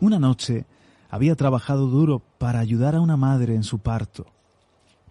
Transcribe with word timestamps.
Una 0.00 0.18
noche 0.18 0.66
había 1.08 1.36
trabajado 1.36 1.86
duro 1.86 2.22
para 2.38 2.58
ayudar 2.58 2.94
a 2.94 3.00
una 3.00 3.16
madre 3.16 3.54
en 3.54 3.62
su 3.62 3.78
parto, 3.78 4.26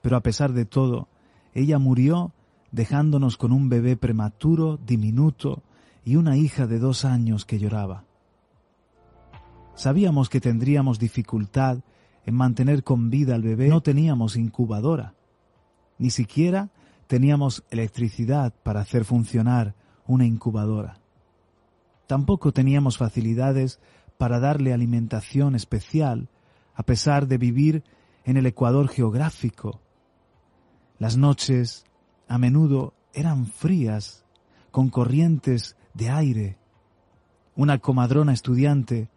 pero 0.00 0.16
a 0.16 0.20
pesar 0.20 0.52
de 0.52 0.64
todo, 0.64 1.08
ella 1.54 1.78
murió 1.78 2.32
dejándonos 2.72 3.36
con 3.36 3.52
un 3.52 3.68
bebé 3.68 3.96
prematuro, 3.96 4.78
diminuto, 4.78 5.62
y 6.04 6.16
una 6.16 6.36
hija 6.36 6.66
de 6.66 6.80
dos 6.80 7.04
años 7.04 7.44
que 7.44 7.60
lloraba. 7.60 8.04
Sabíamos 9.74 10.28
que 10.28 10.40
tendríamos 10.40 10.98
dificultad 10.98 11.78
en 12.26 12.34
mantener 12.34 12.82
con 12.82 13.08
vida 13.08 13.36
al 13.36 13.42
bebé, 13.42 13.68
no 13.68 13.82
teníamos 13.82 14.36
incubadora, 14.36 15.14
ni 15.98 16.10
siquiera 16.10 16.70
teníamos 17.06 17.62
electricidad 17.70 18.52
para 18.62 18.80
hacer 18.80 19.04
funcionar 19.04 19.74
una 20.06 20.26
incubadora. 20.26 20.98
Tampoco 22.06 22.52
teníamos 22.52 22.98
facilidades 22.98 23.80
para 24.18 24.40
darle 24.40 24.72
alimentación 24.72 25.54
especial, 25.54 26.28
a 26.74 26.82
pesar 26.82 27.26
de 27.26 27.38
vivir 27.38 27.84
en 28.24 28.36
el 28.36 28.46
ecuador 28.46 28.88
geográfico. 28.88 29.80
Las 30.98 31.16
noches 31.16 31.84
a 32.28 32.38
menudo 32.38 32.94
eran 33.12 33.46
frías, 33.46 34.24
con 34.70 34.88
corrientes 34.88 35.76
de 35.94 36.10
aire. 36.10 36.58
Una 37.54 37.78
comadrona 37.78 38.32
estudiante 38.32 39.10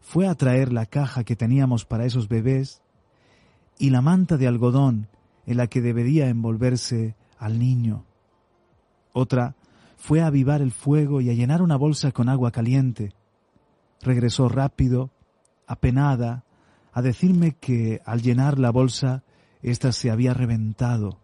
fue 0.00 0.28
a 0.28 0.34
traer 0.34 0.72
la 0.72 0.86
caja 0.86 1.24
que 1.24 1.36
teníamos 1.36 1.84
para 1.84 2.04
esos 2.04 2.28
bebés 2.28 2.82
y 3.78 3.90
la 3.90 4.02
manta 4.02 4.36
de 4.36 4.46
algodón 4.46 5.08
en 5.46 5.56
la 5.56 5.66
que 5.66 5.80
debería 5.80 6.28
envolverse 6.28 7.16
al 7.38 7.58
niño. 7.58 8.04
Otra 9.12 9.56
fue 9.96 10.20
a 10.20 10.28
avivar 10.28 10.62
el 10.62 10.70
fuego 10.70 11.20
y 11.20 11.30
a 11.30 11.34
llenar 11.34 11.60
una 11.60 11.76
bolsa 11.76 12.12
con 12.12 12.28
agua 12.28 12.52
caliente 12.52 13.14
regresó 14.00 14.48
rápido, 14.48 15.10
apenada, 15.66 16.44
a 16.92 17.02
decirme 17.02 17.52
que 17.52 18.00
al 18.04 18.22
llenar 18.22 18.58
la 18.58 18.70
bolsa 18.70 19.22
ésta 19.62 19.92
se 19.92 20.10
había 20.10 20.34
reventado. 20.34 21.20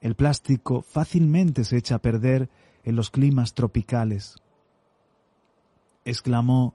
El 0.00 0.14
plástico 0.14 0.82
fácilmente 0.82 1.64
se 1.64 1.76
echa 1.76 1.96
a 1.96 2.02
perder 2.02 2.50
en 2.84 2.96
los 2.96 3.10
climas 3.10 3.54
tropicales. 3.54 4.36
Exclamó, 6.04 6.74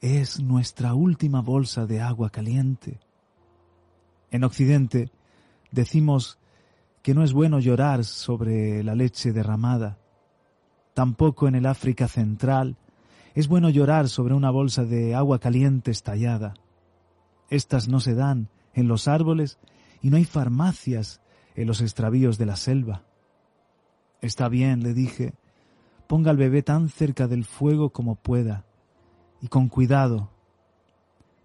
es 0.00 0.40
nuestra 0.40 0.94
última 0.94 1.40
bolsa 1.40 1.86
de 1.86 2.00
agua 2.00 2.30
caliente. 2.30 3.00
En 4.30 4.44
Occidente 4.44 5.10
decimos 5.70 6.38
que 7.02 7.14
no 7.14 7.22
es 7.22 7.32
bueno 7.32 7.60
llorar 7.60 8.04
sobre 8.04 8.82
la 8.82 8.94
leche 8.94 9.32
derramada. 9.32 9.98
Tampoco 10.94 11.48
en 11.48 11.54
el 11.54 11.66
África 11.66 12.08
Central 12.08 12.76
es 13.34 13.48
bueno 13.48 13.70
llorar 13.70 14.08
sobre 14.08 14.34
una 14.34 14.50
bolsa 14.50 14.84
de 14.84 15.14
agua 15.14 15.38
caliente 15.38 15.90
estallada. 15.90 16.54
Estas 17.48 17.88
no 17.88 18.00
se 18.00 18.14
dan 18.14 18.48
en 18.74 18.88
los 18.88 19.08
árboles 19.08 19.58
y 20.00 20.10
no 20.10 20.16
hay 20.16 20.24
farmacias 20.24 21.20
en 21.54 21.66
los 21.66 21.80
extravíos 21.80 22.38
de 22.38 22.46
la 22.46 22.56
selva. 22.56 23.04
Está 24.20 24.48
bien, 24.48 24.82
le 24.82 24.94
dije, 24.94 25.34
ponga 26.06 26.30
al 26.30 26.36
bebé 26.36 26.62
tan 26.62 26.88
cerca 26.88 27.26
del 27.26 27.44
fuego 27.44 27.90
como 27.90 28.16
pueda 28.16 28.64
y 29.40 29.48
con 29.48 29.68
cuidado. 29.68 30.30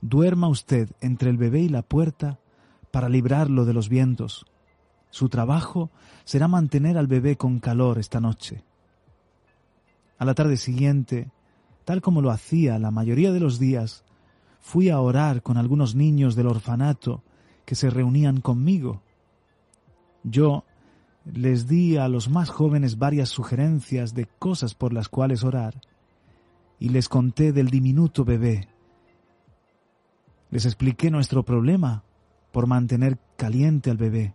Duerma 0.02 0.48
usted 0.48 0.90
entre 1.02 1.30
el 1.30 1.38
bebé 1.38 1.62
y 1.62 1.70
la 1.70 1.82
puerta 1.82 2.40
para 2.92 3.10
librarlo 3.10 3.66
de 3.66 3.74
los 3.74 3.90
vientos. 3.90 4.46
Su 5.10 5.30
trabajo 5.30 5.90
será 6.26 6.48
mantener 6.48 6.98
al 6.98 7.08
bebé 7.08 7.38
con 7.38 7.60
calor 7.60 7.98
esta 7.98 8.20
noche. 8.20 8.64
A 10.20 10.26
la 10.26 10.34
tarde 10.34 10.58
siguiente 10.58 11.32
tal 11.88 12.02
como 12.02 12.22
lo 12.22 12.32
hacía 12.32 12.78
la 12.80 12.92
mayoría 12.92 13.32
de 13.32 13.40
los 13.40 13.60
días, 13.60 14.04
fui 14.60 14.90
a 14.90 15.00
orar 15.00 15.42
con 15.42 15.56
algunos 15.56 15.96
niños 15.96 16.36
del 16.36 16.48
orfanato 16.48 17.24
que 17.64 17.76
se 17.76 17.90
reunían 17.90 18.42
conmigo. 18.42 19.02
Yo 20.22 20.66
les 21.24 21.66
di 21.70 21.96
a 21.96 22.10
los 22.10 22.28
más 22.28 22.50
jóvenes 22.50 22.98
varias 22.98 23.30
sugerencias 23.30 24.14
de 24.14 24.26
cosas 24.26 24.76
por 24.76 24.92
las 24.92 25.08
cuales 25.08 25.46
orar 25.46 25.80
y 26.78 26.90
les 26.90 27.08
conté 27.08 27.54
del 27.54 27.70
diminuto 27.70 28.26
bebé. 28.26 28.68
Les 30.52 30.66
expliqué 30.66 31.10
nuestro 31.10 31.44
problema 31.44 32.04
por 32.52 32.68
mantener 32.68 33.18
caliente 33.38 33.92
al 33.92 33.98
bebé. 33.98 34.34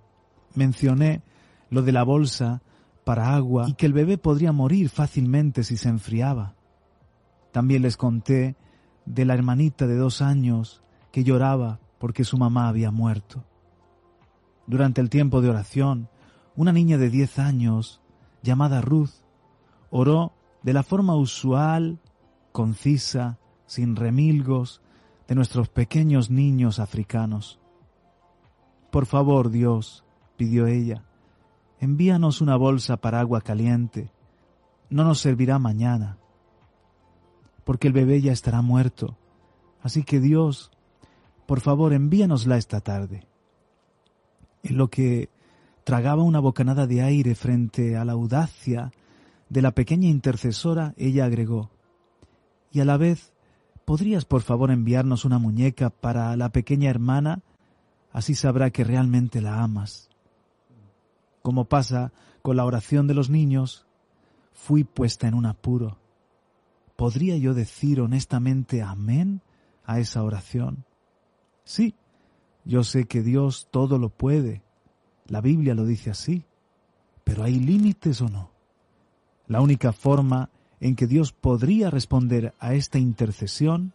Mencioné 0.54 1.20
lo 1.68 1.82
de 1.82 1.92
la 1.92 2.02
bolsa 2.02 2.62
para 3.04 3.34
agua 3.34 3.66
y 3.68 3.74
que 3.74 3.84
el 3.84 3.92
bebé 3.92 4.16
podría 4.16 4.52
morir 4.52 4.88
fácilmente 4.88 5.64
si 5.64 5.76
se 5.76 5.90
enfriaba. 5.90 6.54
También 7.52 7.82
les 7.82 7.98
conté 7.98 8.56
de 9.04 9.24
la 9.24 9.34
hermanita 9.34 9.86
de 9.86 9.96
dos 9.96 10.22
años 10.22 10.82
que 11.12 11.22
lloraba 11.22 11.80
porque 11.98 12.24
su 12.24 12.38
mamá 12.38 12.68
había 12.68 12.90
muerto. 12.90 13.44
Durante 14.66 15.00
el 15.00 15.10
tiempo 15.10 15.42
de 15.42 15.50
oración, 15.50 16.08
una 16.56 16.72
niña 16.72 16.96
de 16.96 17.10
diez 17.10 17.38
años, 17.38 18.00
llamada 18.42 18.80
Ruth, 18.80 19.10
oró 19.90 20.32
de 20.62 20.72
la 20.72 20.82
forma 20.82 21.14
usual, 21.14 22.00
concisa, 22.52 23.38
sin 23.66 23.96
remilgos, 23.96 24.80
de 25.28 25.34
nuestros 25.34 25.68
pequeños 25.68 26.30
niños 26.30 26.78
africanos. 26.78 27.60
Por 28.90 29.06
favor, 29.06 29.50
Dios, 29.50 30.04
pidió 30.36 30.66
ella, 30.66 31.04
envíanos 31.80 32.40
una 32.40 32.56
bolsa 32.56 32.96
para 32.96 33.20
agua 33.20 33.40
caliente. 33.40 34.10
No 34.90 35.04
nos 35.04 35.20
servirá 35.20 35.58
mañana 35.58 36.18
porque 37.64 37.88
el 37.88 37.92
bebé 37.92 38.20
ya 38.20 38.32
estará 38.32 38.62
muerto. 38.62 39.16
Así 39.82 40.02
que 40.02 40.20
Dios, 40.20 40.70
por 41.46 41.60
favor, 41.60 41.92
envíanosla 41.92 42.56
esta 42.56 42.80
tarde. 42.80 43.26
En 44.62 44.76
lo 44.76 44.88
que 44.88 45.28
tragaba 45.84 46.22
una 46.22 46.40
bocanada 46.40 46.86
de 46.86 47.02
aire 47.02 47.34
frente 47.34 47.96
a 47.96 48.04
la 48.04 48.12
audacia 48.12 48.92
de 49.48 49.62
la 49.62 49.72
pequeña 49.72 50.08
intercesora, 50.08 50.94
ella 50.96 51.24
agregó, 51.24 51.70
y 52.70 52.80
a 52.80 52.84
la 52.84 52.96
vez, 52.96 53.34
¿podrías 53.84 54.24
por 54.24 54.40
favor 54.40 54.70
enviarnos 54.70 55.24
una 55.24 55.38
muñeca 55.38 55.90
para 55.90 56.34
la 56.36 56.48
pequeña 56.48 56.88
hermana? 56.88 57.42
Así 58.12 58.34
sabrá 58.34 58.70
que 58.70 58.84
realmente 58.84 59.42
la 59.42 59.62
amas. 59.62 60.08
Como 61.42 61.66
pasa 61.66 62.12
con 62.40 62.56
la 62.56 62.64
oración 62.64 63.06
de 63.06 63.14
los 63.14 63.28
niños, 63.28 63.86
fui 64.52 64.84
puesta 64.84 65.28
en 65.28 65.34
un 65.34 65.46
apuro. 65.46 65.98
¿Podría 66.96 67.36
yo 67.36 67.54
decir 67.54 68.00
honestamente 68.00 68.82
amén 68.82 69.42
a 69.84 69.98
esa 69.98 70.22
oración? 70.22 70.84
Sí, 71.64 71.94
yo 72.64 72.84
sé 72.84 73.06
que 73.06 73.22
Dios 73.22 73.68
todo 73.70 73.98
lo 73.98 74.08
puede. 74.08 74.62
La 75.26 75.40
Biblia 75.40 75.74
lo 75.74 75.84
dice 75.84 76.10
así. 76.10 76.44
Pero 77.24 77.44
¿hay 77.44 77.58
límites 77.58 78.20
o 78.20 78.28
no? 78.28 78.50
La 79.46 79.60
única 79.60 79.92
forma 79.92 80.50
en 80.80 80.96
que 80.96 81.06
Dios 81.06 81.32
podría 81.32 81.90
responder 81.90 82.54
a 82.58 82.74
esta 82.74 82.98
intercesión, 82.98 83.92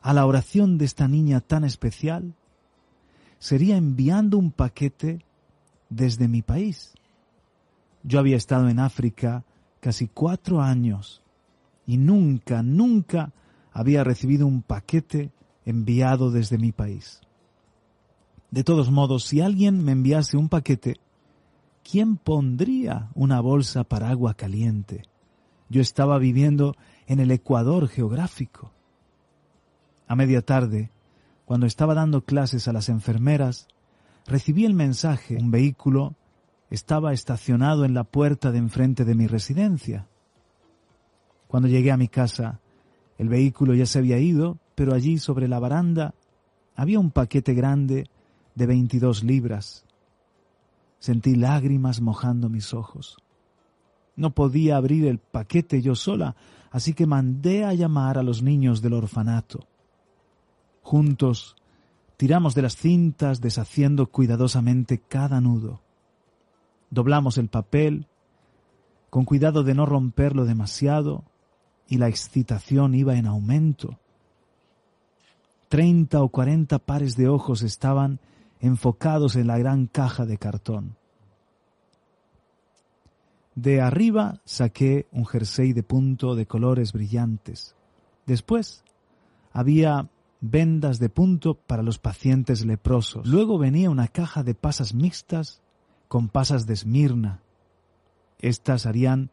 a 0.00 0.12
la 0.14 0.24
oración 0.26 0.78
de 0.78 0.84
esta 0.84 1.08
niña 1.08 1.40
tan 1.40 1.64
especial, 1.64 2.34
sería 3.38 3.76
enviando 3.76 4.38
un 4.38 4.50
paquete 4.50 5.24
desde 5.90 6.28
mi 6.28 6.42
país. 6.42 6.94
Yo 8.02 8.18
había 8.18 8.36
estado 8.36 8.68
en 8.68 8.78
África 8.78 9.44
casi 9.80 10.08
cuatro 10.08 10.62
años 10.62 11.22
y 11.88 11.96
nunca, 11.96 12.62
nunca 12.62 13.32
había 13.72 14.04
recibido 14.04 14.46
un 14.46 14.62
paquete 14.62 15.32
enviado 15.64 16.30
desde 16.30 16.58
mi 16.58 16.70
país. 16.70 17.22
De 18.50 18.62
todos 18.62 18.90
modos, 18.90 19.24
si 19.24 19.40
alguien 19.40 19.82
me 19.82 19.92
enviase 19.92 20.36
un 20.36 20.50
paquete, 20.50 20.96
¿quién 21.82 22.18
pondría 22.18 23.08
una 23.14 23.40
bolsa 23.40 23.84
para 23.84 24.10
agua 24.10 24.34
caliente? 24.34 25.04
Yo 25.70 25.80
estaba 25.80 26.18
viviendo 26.18 26.76
en 27.06 27.20
el 27.20 27.30
Ecuador 27.30 27.88
geográfico. 27.88 28.70
A 30.06 30.14
media 30.14 30.42
tarde, 30.42 30.90
cuando 31.46 31.64
estaba 31.64 31.94
dando 31.94 32.22
clases 32.22 32.68
a 32.68 32.74
las 32.74 32.90
enfermeras, 32.90 33.66
recibí 34.26 34.66
el 34.66 34.74
mensaje. 34.74 35.36
Un 35.36 35.50
vehículo 35.50 36.16
estaba 36.68 37.14
estacionado 37.14 37.86
en 37.86 37.94
la 37.94 38.04
puerta 38.04 38.52
de 38.52 38.58
enfrente 38.58 39.06
de 39.06 39.14
mi 39.14 39.26
residencia. 39.26 40.06
Cuando 41.48 41.68
llegué 41.68 41.90
a 41.90 41.96
mi 41.96 42.08
casa, 42.08 42.60
el 43.16 43.28
vehículo 43.28 43.74
ya 43.74 43.86
se 43.86 43.98
había 43.98 44.18
ido, 44.18 44.58
pero 44.74 44.94
allí 44.94 45.18
sobre 45.18 45.48
la 45.48 45.58
baranda 45.58 46.14
había 46.76 47.00
un 47.00 47.10
paquete 47.10 47.54
grande 47.54 48.08
de 48.54 48.66
22 48.66 49.24
libras. 49.24 49.84
Sentí 51.00 51.34
lágrimas 51.34 52.00
mojando 52.00 52.48
mis 52.48 52.74
ojos. 52.74 53.16
No 54.14 54.34
podía 54.34 54.76
abrir 54.76 55.06
el 55.06 55.18
paquete 55.18 55.80
yo 55.80 55.94
sola, 55.94 56.36
así 56.70 56.92
que 56.92 57.06
mandé 57.06 57.64
a 57.64 57.72
llamar 57.72 58.18
a 58.18 58.22
los 58.22 58.42
niños 58.42 58.82
del 58.82 58.92
orfanato. 58.92 59.66
Juntos 60.82 61.56
tiramos 62.16 62.54
de 62.54 62.62
las 62.62 62.76
cintas 62.76 63.40
deshaciendo 63.40 64.08
cuidadosamente 64.08 64.98
cada 64.98 65.40
nudo. 65.40 65.82
Doblamos 66.90 67.38
el 67.38 67.48
papel, 67.48 68.06
con 69.08 69.24
cuidado 69.24 69.62
de 69.62 69.74
no 69.74 69.86
romperlo 69.86 70.44
demasiado, 70.44 71.24
y 71.88 71.98
la 71.98 72.08
excitación 72.08 72.94
iba 72.94 73.16
en 73.16 73.26
aumento. 73.26 73.98
Treinta 75.68 76.22
o 76.22 76.28
cuarenta 76.28 76.78
pares 76.78 77.16
de 77.16 77.28
ojos 77.28 77.62
estaban 77.62 78.20
enfocados 78.60 79.36
en 79.36 79.46
la 79.46 79.58
gran 79.58 79.86
caja 79.86 80.26
de 80.26 80.38
cartón. 80.38 80.96
De 83.54 83.80
arriba 83.80 84.40
saqué 84.44 85.06
un 85.10 85.26
jersey 85.26 85.72
de 85.72 85.82
punto 85.82 86.34
de 86.34 86.46
colores 86.46 86.92
brillantes. 86.92 87.74
Después 88.26 88.84
había 89.52 90.08
vendas 90.40 90.98
de 90.98 91.08
punto 91.08 91.54
para 91.54 91.82
los 91.82 91.98
pacientes 91.98 92.64
leprosos. 92.64 93.26
Luego 93.26 93.58
venía 93.58 93.90
una 93.90 94.08
caja 94.08 94.42
de 94.42 94.54
pasas 94.54 94.94
mixtas 94.94 95.60
con 96.06 96.28
pasas 96.28 96.66
de 96.66 96.74
Esmirna. 96.74 97.40
Estas 98.38 98.86
harían 98.86 99.30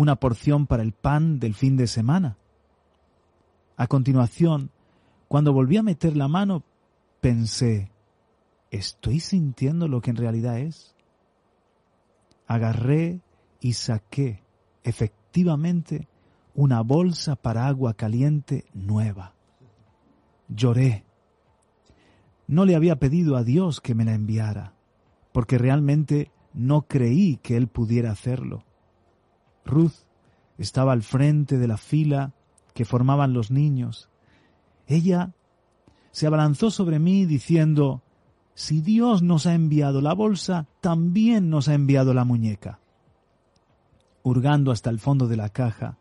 una 0.00 0.16
porción 0.16 0.66
para 0.66 0.82
el 0.82 0.92
pan 0.92 1.38
del 1.40 1.54
fin 1.54 1.76
de 1.76 1.86
semana. 1.86 2.38
A 3.76 3.86
continuación, 3.86 4.70
cuando 5.28 5.52
volví 5.52 5.76
a 5.76 5.82
meter 5.82 6.16
la 6.16 6.26
mano, 6.26 6.64
pensé, 7.20 7.92
¿estoy 8.70 9.20
sintiendo 9.20 9.88
lo 9.88 10.00
que 10.00 10.08
en 10.08 10.16
realidad 10.16 10.58
es? 10.58 10.96
Agarré 12.46 13.20
y 13.60 13.74
saqué, 13.74 14.42
efectivamente, 14.84 16.08
una 16.54 16.80
bolsa 16.80 17.36
para 17.36 17.66
agua 17.66 17.92
caliente 17.92 18.64
nueva. 18.72 19.34
Lloré. 20.48 21.04
No 22.46 22.64
le 22.64 22.74
había 22.74 22.96
pedido 22.96 23.36
a 23.36 23.44
Dios 23.44 23.82
que 23.82 23.94
me 23.94 24.06
la 24.06 24.14
enviara, 24.14 24.72
porque 25.32 25.58
realmente 25.58 26.32
no 26.54 26.88
creí 26.88 27.36
que 27.36 27.58
Él 27.58 27.68
pudiera 27.68 28.10
hacerlo. 28.10 28.64
Ruth 29.64 29.94
estaba 30.58 30.92
al 30.92 31.02
frente 31.02 31.58
de 31.58 31.68
la 31.68 31.76
fila 31.76 32.32
que 32.74 32.84
formaban 32.84 33.32
los 33.32 33.50
niños. 33.50 34.08
Ella 34.86 35.32
se 36.10 36.26
abalanzó 36.26 36.70
sobre 36.70 36.98
mí 36.98 37.24
diciendo, 37.24 38.02
si 38.54 38.80
Dios 38.80 39.22
nos 39.22 39.46
ha 39.46 39.54
enviado 39.54 40.00
la 40.00 40.12
bolsa, 40.12 40.66
también 40.80 41.50
nos 41.50 41.68
ha 41.68 41.74
enviado 41.74 42.12
la 42.12 42.24
muñeca. 42.24 42.80
Hurgando 44.22 44.70
hasta 44.70 44.90
el 44.90 44.98
fondo 44.98 45.28
de 45.28 45.36
la 45.36 45.48
caja, 45.48 45.96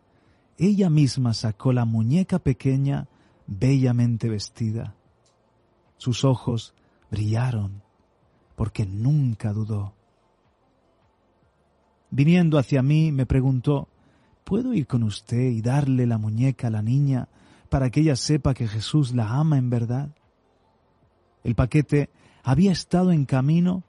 ella 0.58 0.90
misma 0.90 1.34
sacó 1.34 1.72
la 1.72 1.86
muñeca 1.86 2.40
pequeña, 2.40 3.08
bellamente 3.48 4.30
vestida. 4.30 4.96
Sus 5.98 6.26
ojos 6.26 6.74
brillaron, 7.10 7.82
porque 8.56 8.86
nunca 8.86 9.54
dudó. 9.54 9.94
Viniendo 12.12 12.58
hacia 12.58 12.82
mí, 12.82 13.12
me 13.12 13.26
preguntó, 13.26 13.88
¿puedo 14.44 14.74
ir 14.74 14.88
con 14.88 15.04
usted 15.04 15.50
y 15.50 15.62
darle 15.62 16.08
la 16.08 16.18
muñeca 16.18 16.68
a 16.68 16.72
la 16.72 16.82
niña 16.82 17.30
para 17.70 17.92
que 17.92 18.00
ella 18.00 18.16
sepa 18.16 18.54
que 18.54 18.68
Jesús 18.68 19.14
la 19.14 19.30
ama 19.30 19.58
en 19.58 19.70
verdad? 19.70 20.10
El 21.44 21.56
paquete 21.56 22.10
había 22.44 22.72
estado 22.72 23.12
en 23.12 23.26
camino 23.26 23.84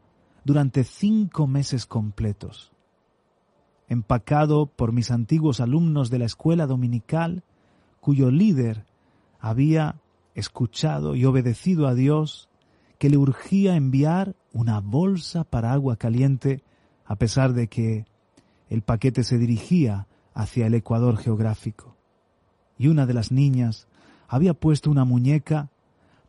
durante 0.44 0.84
cinco 0.84 1.46
meses 1.46 1.86
completos. 1.86 2.72
Empacado 3.88 4.66
por 4.66 4.92
mis 4.92 5.10
antiguos 5.10 5.60
alumnos 5.60 6.10
de 6.10 6.18
la 6.18 6.26
escuela 6.26 6.66
dominical, 6.66 7.42
cuyo 8.00 8.30
líder 8.30 8.84
había 9.40 10.00
escuchado 10.34 11.16
y 11.16 11.24
obedecido 11.24 11.86
a 11.86 11.94
Dios, 11.94 12.48
que 12.98 13.08
le 13.08 13.16
urgía 13.16 13.76
enviar 13.76 14.36
una 14.52 14.80
bolsa 14.80 15.44
para 15.44 15.72
agua 15.72 15.96
caliente, 15.96 16.62
a 17.06 17.16
pesar 17.16 17.54
de 17.54 17.68
que 17.68 18.04
el 18.70 18.82
paquete 18.82 19.24
se 19.24 19.36
dirigía 19.36 20.06
hacia 20.32 20.66
el 20.66 20.74
ecuador 20.74 21.18
geográfico. 21.18 21.96
Y 22.78 22.88
una 22.88 23.04
de 23.04 23.12
las 23.12 23.30
niñas 23.30 23.88
había 24.28 24.54
puesto 24.54 24.90
una 24.90 25.04
muñeca 25.04 25.68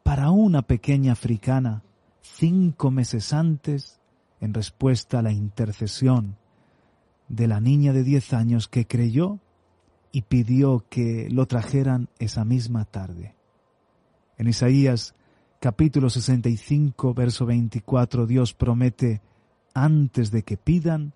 para 0.03 0.31
una 0.31 0.63
pequeña 0.63 1.13
africana 1.13 1.83
cinco 2.21 2.91
meses 2.91 3.31
antes 3.31 3.99
en 4.41 4.53
respuesta 4.53 5.19
a 5.19 5.21
la 5.21 5.31
intercesión 5.31 6.35
de 7.29 7.47
la 7.47 7.61
niña 7.61 7.93
de 7.93 8.03
diez 8.03 8.33
años 8.33 8.67
que 8.67 8.85
creyó 8.85 9.39
y 10.11 10.23
pidió 10.23 10.83
que 10.89 11.29
lo 11.29 11.45
trajeran 11.45 12.09
esa 12.19 12.43
misma 12.43 12.85
tarde. 12.85 13.35
En 14.37 14.47
Isaías 14.47 15.15
capítulo 15.59 16.09
65, 16.09 17.13
verso 17.13 17.45
24, 17.45 18.25
Dios 18.25 18.55
promete, 18.55 19.21
antes 19.75 20.31
de 20.31 20.43
que 20.43 20.57
pidan, 20.57 21.13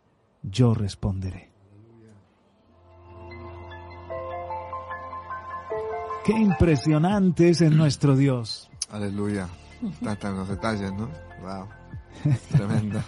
yo 0.50 0.74
responderé. 0.74 1.51
Qué 6.25 6.33
impresionante 6.33 7.50
es 7.50 7.62
en 7.62 7.77
nuestro 7.77 8.15
Dios. 8.15 8.69
Aleluya. 8.89 9.47
Están 10.01 10.36
los 10.36 10.50
detalles, 10.50 10.92
¿no? 10.94 11.09
Wow. 11.42 11.68
Tremendo. 12.51 13.03